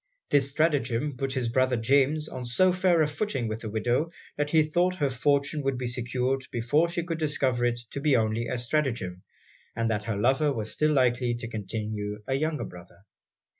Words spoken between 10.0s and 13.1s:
her lover was still likely to continue a younger brother.